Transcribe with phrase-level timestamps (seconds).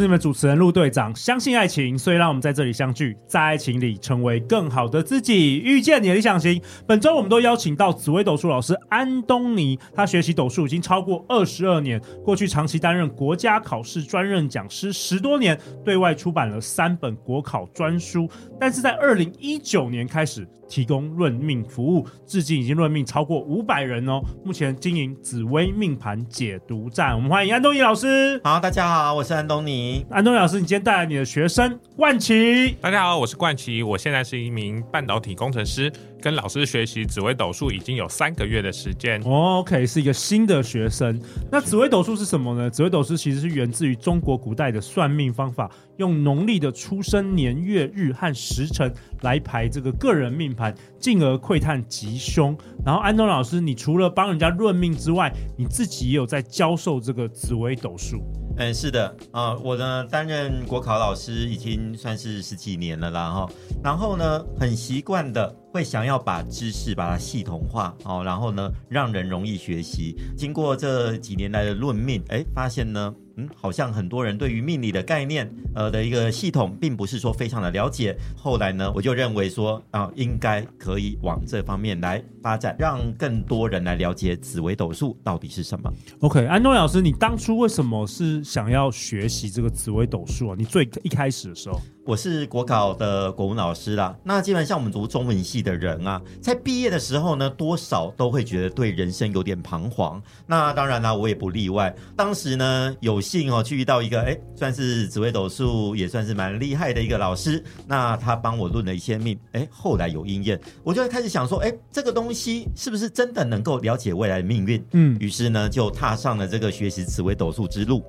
[0.00, 1.14] 是你们主持人陆队长。
[1.14, 6.58] 相信爱情，所以让我们在这里相聚，在爱情里成为更好的自己，遇见你的理想型。
[6.86, 18.26] 本周我们都邀请到紫薇斗数老师安东尼，他学习斗数已经超过二十二年，过去长期担任国家考试专任讲师十多年，对外出版了三本国考专书。
[18.58, 24.22] 但是在二零一九年开始提供论命服务，至今已经论命超过五百人哦。
[24.44, 28.40] 目前经营紫薇命盘解读站，我们欢迎安东尼老师。
[28.44, 30.06] 好，大家好，我是安东尼。
[30.08, 32.76] 安东尼老师，你今天带来你的学生冠琦。
[32.80, 39.20] 大家好，我是冠琦，我现在是一名半导体工程师，跟老师学习紫微斗数已经有三个月的时间。
[39.22, 41.20] Oh, OK，是一个新的学生。
[41.50, 42.70] 那紫微斗数是什么呢？
[42.70, 50.54] 紫微斗数其实是源自于中国古代的算命方法，用农历的出生年月日和时辰来排这个个人命
[50.98, 52.56] 进而窥探吉凶。
[52.84, 58.20] 然后安东老师，你除了帮人家论命之外，你自己也有在教授这个紫微斗数。
[58.56, 63.48] 嗯，是的，啊、我呢担任国考老师已经算是十几年了啦，哈，
[63.82, 70.16] 然后呢，很习惯的会想要把知识把它系统化，哦，然后呢，让人容易学习。
[70.36, 73.14] 经过这几年来的论命，哎，发现呢。
[73.36, 78.16] 嗯，好像很多人对于命理的概念，呃的一个系统，并不是说非常的了解。
[78.36, 85.92] 后来呢，我就认为说啊、呃，应该可以往这方面来发展，让更多人来了解紫微斗数到底是什么。
[86.20, 90.56] OK，安东老师，你当初为什么是想要学习这个紫微斗数啊？
[90.58, 91.80] 你最一开始的时候。
[92.06, 100.20] 我是国考的国文老师啦，那基本上我们读中文系的人啊，在毕业的时候呢，多少都会觉得对人生有点彷徨。
[100.46, 101.94] 那当然啦，我也不例外。
[102.16, 107.62] 当时呢，有幸哦去遇到一个，哎，算是紫微斗数也算是蛮厉害的一个老师。
[107.86, 114.84] 那他帮我论了一些命，哎，后来有应验，我就开始想说，哎，这个东西是不是真的能够了解未来的命运？
[114.92, 118.02] 嗯，于是呢，就踏上了这个学习紫微斗数之路。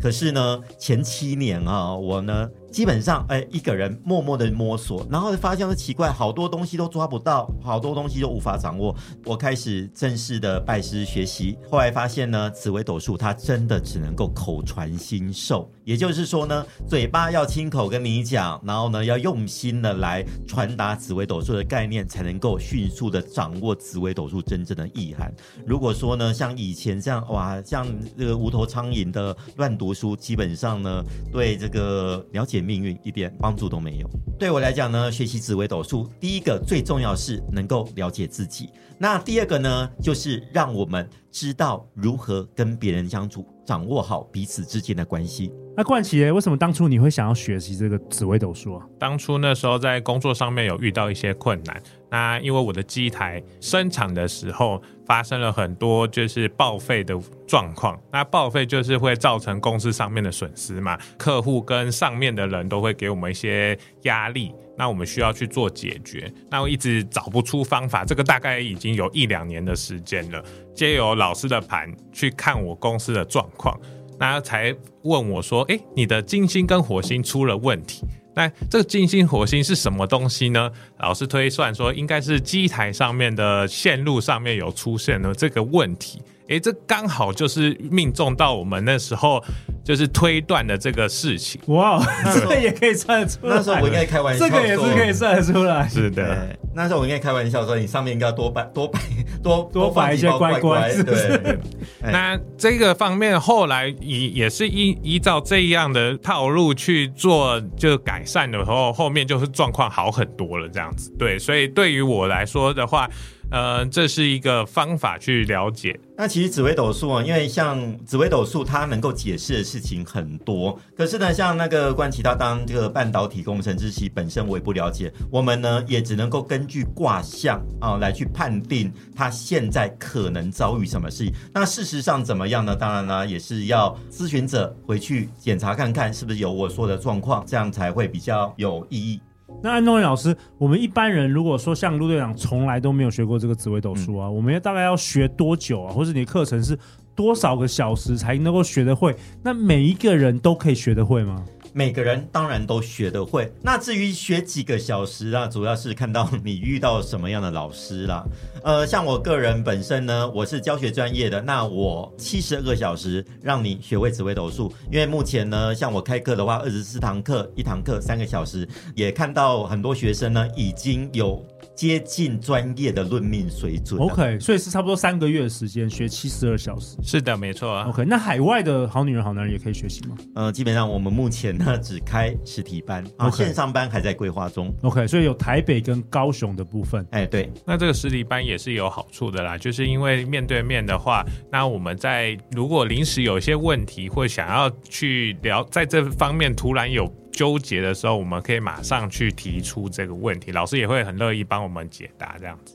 [0.00, 2.48] 可是呢，前七年啊，我呢。
[2.70, 8.94] 基本上，哎，一个人默默的摸索，然后发现了奇怪，好多东西都抓不到，好多东西都无法掌握。
[9.24, 25.34] 我开始正式的拜师学习，后来发现呢，紫微斗数它真的只能够口传心授，也就是说呢，嘴巴要亲口跟你讲，然后呢，要用心的来传达紫微斗数的概念，才能够迅速的掌握紫微斗数真正的意涵。
[25.66, 27.86] 如果说呢，像以前这样，哇，像
[28.16, 31.02] 这个无头苍蝇的乱读书，基本上呢，
[31.32, 32.57] 对这个了解。
[32.60, 34.08] 命运一点帮助都没有。
[34.38, 38.70] 对我来讲呢，学习紫微斗数，第一个最重要是能够了解自己。
[38.98, 45.52] 那第二个呢，就是让我们知道如何跟别人相处，掌握好彼此之间的关系。
[45.76, 48.84] 那冠奇，为什么当初你会想要学习这个紫微斗数啊？
[48.98, 51.80] 当初那时候在工作上面有遇到一些困难。
[52.10, 70.42] 那因为我的机台生产的时候发生了很多就是报废的状况，那报废就是会造成公司上面的损失嘛，客户跟上面的人都会给我们一些压力，那我们需要去做解决，那我一直找不出方法，这个大概已经有一两年的时间了，
[70.74, 73.78] 借由老师的盘去看我公司的状况，
[74.18, 78.02] 那才问我说，诶，你的金星跟火星出了问题。
[78.38, 80.70] 那这个金星火星是什么东西呢？
[80.98, 86.22] 老师推算说，应该是机台上面的线路上面有出现了这个问题。
[86.48, 89.42] 诶，这刚好就是命中到我们那时候
[89.84, 91.60] 就是推断的这个事情。
[91.66, 92.02] 哇，
[92.34, 93.56] 这个也可以算得出来。
[93.56, 95.86] 那时候我应该开玩笑，这个也是可以算得出来。
[95.88, 99.00] 是的，那时候我应该开玩笑说，你上面应该要多摆 多摆
[99.42, 100.90] 多多摆一些乖乖。
[101.02, 101.58] 对，对
[102.00, 110.68] 那这个方面后来也也是依依照这样的套路去做，就改善的时候，后面就是状况好很多了。
[110.68, 113.08] 这样子，对，所以对于我来说的话。
[113.50, 115.98] 呃，这是一个方法去了解。
[116.16, 120.78] 那其实紫微斗数啊，因为像紫微斗数，它能够解释的事情很多。
[120.96, 125.10] 可是呢，像那个冠琦他当这个半导体工程师，其本身我也不了解。
[125.30, 131.32] 我们呢，也只能够根据卦象啊来去判定他现在可能遭遇什么事情。
[131.54, 132.76] 那事实上怎么样呢？
[132.76, 139.20] 当然呢，也是要咨询者回去检查看看，是不是有我说的状况，这样才会比较有意义。
[139.62, 145.92] 那安东尼老师，我们一般人如果说像陆队长从来都没有学过这个紫微斗数啊，嗯、我们要大概要学多久啊？
[145.92, 146.78] 或者你的课程是
[147.14, 149.16] 多少个小时才能够学得会？
[149.42, 151.44] 那每一个人都可以学得会吗？
[151.72, 153.52] 每个人当然都学得会。
[153.62, 158.24] 那至于学几个小时啊，主要是看到你遇到什么样的老师啦。
[158.62, 164.72] 呃，像我个人本身呢，我是教学专业的，那我七十二个小时让你学会紫微斗数。
[164.90, 171.44] 因为目前呢，像我开课的话，二十四堂课，一堂课三个小时，也看到很多学生呢已经有。
[171.78, 174.00] 接近专业的论命水准。
[174.00, 176.96] OK，所以是差不多三个月的时间学七十二小时。
[177.04, 177.86] 是的，没错啊。
[177.88, 180.16] OK，那海外的好女人、好男人也可以学习吗？
[180.34, 183.28] 呃，基本上我们目前呢只开实体班，okay.
[183.28, 184.74] 啊，线上班还在规划中。
[184.82, 187.06] OK，所以有台北跟高雄的部分。
[187.12, 187.48] 哎，对。
[187.64, 197.08] 那这个实体班也是有好处的啦，就是因为面对面的话，那我们在如果临时有一些问题或想要去聊，在这方面突然有。
[197.38, 202.36] 纠结的时候，我们可以马上去提出这个问题，老师也会很乐意帮我们解答。
[202.36, 202.74] 这样子，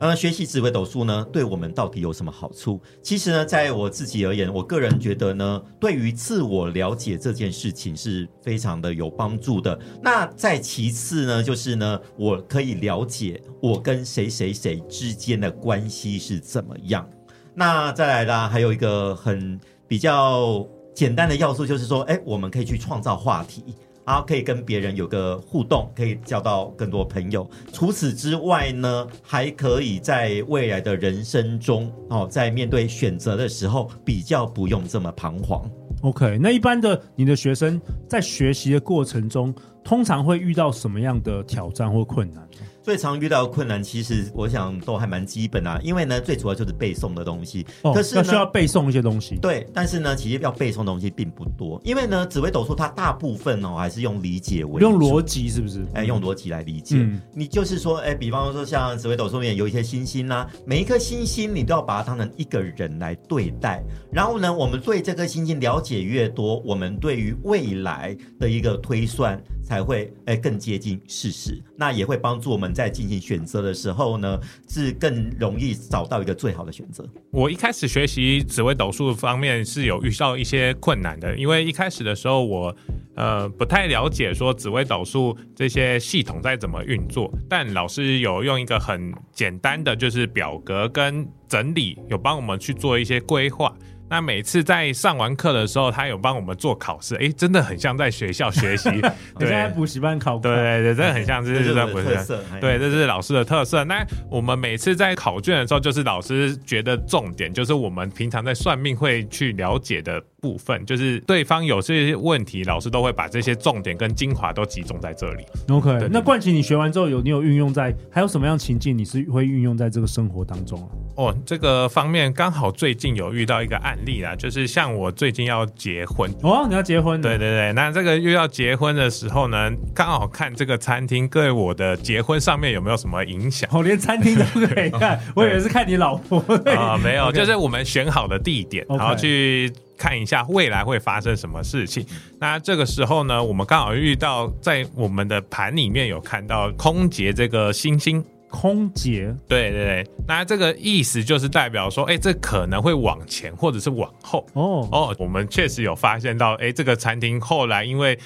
[0.00, 2.80] 呃，学习紫微斗数呢，对我们到底有什么好处？
[3.00, 9.78] 其实呢，在我自己而言，我个人觉得呢，对于自我了解这件事情是非常的有帮助的。
[10.02, 17.08] 那再其次呢，就是呢，我可以了解我跟谁谁谁之间的关系是怎么样。
[17.54, 23.62] 那再来啦，还有一个很比较简单的要素，就是说，哎，我们可以去创造话题。
[24.06, 27.48] 然后可以跟别人有个互动，可以交到更多朋友。
[27.72, 35.66] 除此之外呢，还可以在未来的人生中，哦，在面对选择的时候，比较不用这么彷徨。
[36.02, 42.46] OK，那一般的你的学生在学习的过程中，通常会遇到什么样的挑战或困难？
[42.84, 47.66] 最常遇到的困难，其实我想都还蛮基本啊，因为呢，最主要就是背诵的东西。
[47.80, 49.36] 哦，可是需要背诵一些东西。
[49.36, 55.82] 对，但是呢，其实要背诵的东西并不多，因为呢，紫微斗数它大部分哦还是用理解为主，用逻辑是不是？
[55.94, 56.96] 哎，用逻辑来理解。
[56.98, 57.18] 嗯。
[57.32, 63.82] 你就是说，哎，比方说像紫微斗数里面有一些星星啊，每一颗星星你都要把它当成一个人来对待。
[64.12, 72.73] 然后呢，我们对这颗星星了解越多，我们对于未来的一个推算才会哎更接近事实，那也会帮助我们。
[72.74, 74.38] 在进行选择的时候呢，
[74.68, 77.08] 是更容易找到一个最好的选择。
[77.30, 82.76] 我一开始学习紫微斗数方面是有遇到一些困难的，因为一开始的时候我
[83.14, 93.72] 呃不太了解说紫微斗数这些系统在怎么运作，但老师有用一个很简单的就是表格跟整理，有帮我们去做一些规划。
[94.14, 98.88] 那每次在上完课的时候，他有帮我们做考试，哎，真的很像在学校学习，
[99.36, 103.82] 对，在补习班考，对对对，真的很像，这是在补习班，对，这是老师的特色。
[103.82, 115.44] 那我们每次在考卷的时候，就是老师觉得重点，就是我们平常在算命会去了解的部分，就是对方有这些问题，老师都会把这些重点跟精华都集中在这里。
[115.70, 120.88] OK，那冠奇，你学完之后有你有运用在，还有什么样情境你是会运用在这个生活当中啊？
[121.16, 127.18] 哦，这个方面刚好最近有遇到一个案例啦，就是像我最近要结婚哦，你要结婚？
[127.22, 133.66] 对对对，那这个又要结婚的时候呢，刚好看这个餐厅对我的结婚上面有没有什么影响？
[133.72, 139.72] 我、哦、连餐厅都可以看， 我以为是看你老婆啊、哦，没有.就是我们选好的地点，然后去。
[140.04, 142.04] 看一下未来会发生什么事情。
[142.38, 148.22] 那这个时候呢，我们刚好遇到在我们的盘里面有看到空劫这个星星。
[148.50, 150.06] 空劫，对对对。
[150.28, 154.46] 那这个意思就是代表说，哎，这可能会往前或者是往后。
[154.52, 158.16] 哦哦，我们确实有发现到，哎，这个餐厅后来因为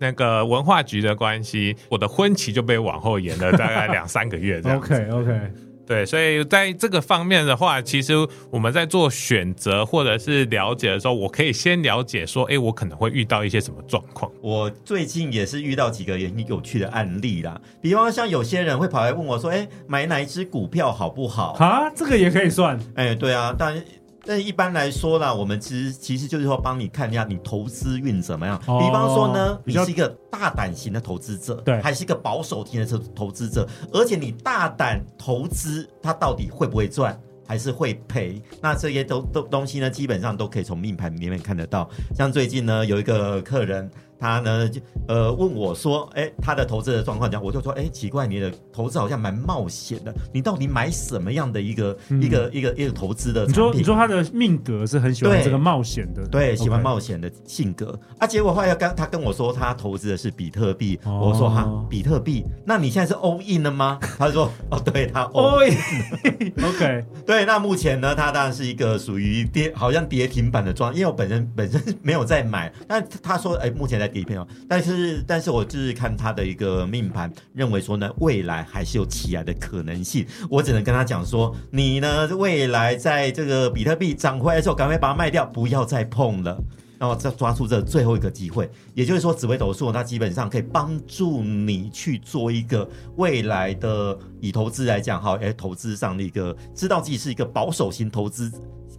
[0.00, 4.76] 那个文化局的关系，我的婚期就被往后延了大概两三个月这样。
[4.82, 5.67] OK OK。
[5.88, 8.14] 对，所以在这个方面的话，其实
[8.50, 14.30] 我们在做选择或者是了解的时候，我可以先了解说，哎，我可能会遇到一些什么状况。
[14.42, 21.54] 我最近也是遇到几个很有趣的案例啦，比方像有些人会跑来问我说，哎，买哪一只股票好不好？
[21.54, 22.78] 啊，这个也可以算？
[22.94, 23.82] 哎，对啊，但。
[24.28, 28.62] 但一般来说啦，我们其实其实就是说帮你看一下你投资运怎么样。
[28.66, 38.38] 哦、比方说呢，你是一个大胆型的投资者，对，还是一个保守型的投投资者，而且你大胆投资，它到底会不会赚，还是会赔？
[38.60, 41.88] 那这些都都东西呢，基本上都可以从命盘里面看得到。
[42.14, 43.90] 像最近呢，有一个客人。
[44.18, 53.46] 他呢就呃问我说，哎，他的投资的状况讲，我就说，哎，奇怪，你的投资好像蛮冒险的，你到底买什么样的一个、嗯、一个一个一个投资的？
[53.46, 58.26] 你说你说他的命格是很喜欢这个冒险的，对，对喜欢冒险的性格啊。
[58.26, 63.98] 结果后来跟他跟我说，他投资的是比特币，哦、我说哈，比特币，那你现在是 all in 了吗？
[64.18, 74.07] 他说，哦，对他 all in，OK， 对，那目前呢，他当然是一个属于跌，好像跌停板的状态，因为我本身本身没有在买，但他说，哎，目前在。
[74.08, 80.26] 底片哦，但是但是我就是看他的一个命盘，认为说呢，未来还是有起来的可能性。
[80.50, 86.58] 我只能跟他讲说，你呢未来在这个比特币涨回来的时候，赶快把它卖掉，不要再碰了。
[86.98, 88.68] 然后再抓住这最后一个机会。
[88.92, 98.50] 也就是说，紫微斗数它基本上可以帮助你去做一个未来的以投资来讲，哈，哎，投资上的一个知道自己是一个保守型投资，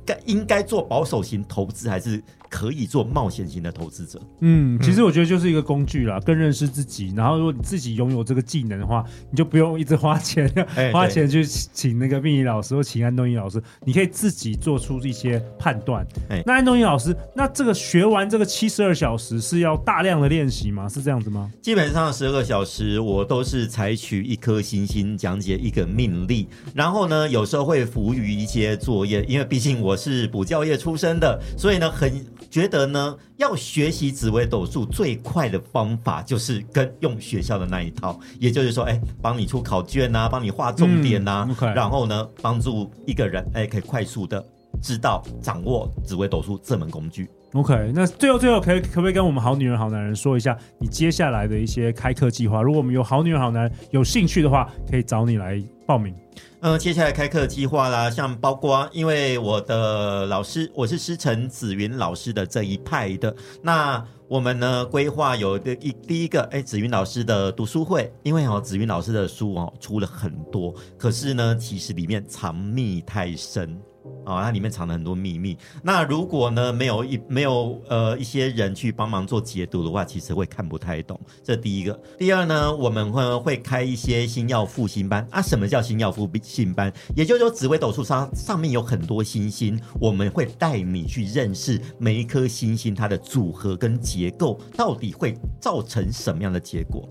[0.06, 2.24] 该应该做保守型投资还是？
[2.50, 4.20] 可以做冒险型的投资者。
[4.42, 7.14] 嗯，其实我觉得就是一个工具啦，更认识自己。
[7.16, 16.06] 然后，如果你自己拥有这个技能的话，你就不用一直花钱， 欸、花钱去请那个命理老师或请安东尼老师，你可以自己做出一些判断。
[16.30, 20.90] 欸、那安东尼老师，那这个学完这个七十二小时是要大量的练习吗？
[20.90, 21.52] 是这样子吗？
[21.62, 32.12] 基本上十二个小时，我都是采取一颗星星讲解一个命例，然后呢，有时候会浮于一些作业，因为毕竟我是补教业出身的，所以呢，很。
[32.50, 44.44] 觉得呢，要学习紫微斗数最快的方法就是跟用学校的那一套，也就是说，哎，帮你出考卷啊，帮你画重点啊，嗯 okay、然后呢，帮助一个人哎，可以快速的
[44.82, 47.30] 知道掌握紫微斗数这门工具。
[47.54, 52.62] OK，那最后最后可以可不可以跟我们好女人好男人说一下你接下来的一些开课计划？
[52.62, 56.14] 如果我们有好女人好男人有兴趣的话，可以找你来报名。
[56.62, 73.82] 嗯，接下来开课计划啦，像包括因为我的老师我是师承子云老师的这一派的，那我们呢规划有的一第一个哎子云老师的读书会，因为哦子云老师的书哦出了很多，可是呢其实里面藏密太深。
[74.26, 75.58] 哦，它里面藏了很多秘密。
[75.82, 81.20] 那如果呢，没有一没有呃一些人去帮忙做解读的话，其实会看不太懂。
[81.44, 82.00] 这第一个。
[82.18, 85.42] 第二呢，我们会会开一些星耀复兴班啊。
[85.42, 86.94] 什么叫星耀复兴班？
[87.16, 97.08] 也就是说，紫微斗数上上面有很多星星，我们会带你去认识每一颗星星它的组合跟结构，到底会造成什么样的结果。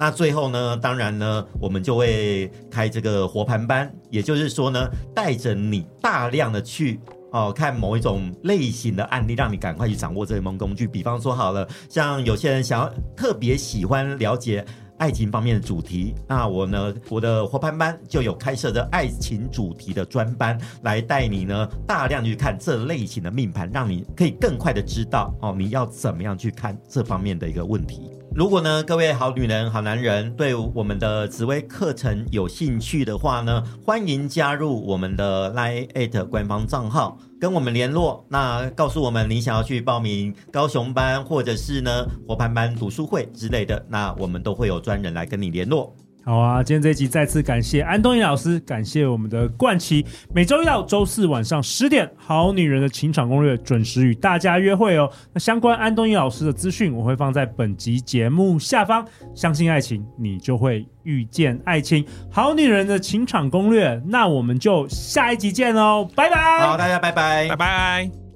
[0.00, 6.98] 那最后呢，当然呢，我们就会开这个活盘班，也就是说呢，带着你大量的去
[7.32, 10.86] 哦看某一种类型的案例，让你赶快去掌握这一门工具。
[10.86, 14.64] 比方说好了，像有些人想要特别喜欢了解
[14.96, 28.10] 爱情方面的主题，那我呢，我的活盘班就有开设的爱情主题的专班，来带你呢大量去看这类型的命盘，让你可以更快的知道哦你要怎么样去看这方面的一个问题。
[28.32, 38.24] 如果呢，各位好女人、好男人对我们的紫薇课程有兴趣的话呢，欢迎加入我们的 LINE@ 官方账号，跟我们联络。
[38.28, 45.92] 那告诉我们你想要去报名高雄班，或者是呢活盘班读书会之类的，那我们都会有专人来跟你联络。
[46.22, 55.10] 好啊，今天这一集再次感谢安东尼老师，感谢我们的冠琦，每周一到周四晚上十点，《好女人的情场攻略》准时与大家约会哦。
[55.32, 59.04] 那相关安东尼老师的资讯，我会放在本集节目下方。
[59.34, 62.04] 相信爱情，你就会遇见爱情。
[62.30, 66.60] 《好女人的情场攻略》，那我们就下一集见喽，拜拜。
[66.60, 68.29] 好，大家拜拜，拜拜。